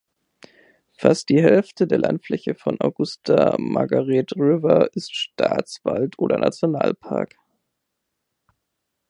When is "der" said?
1.85-1.99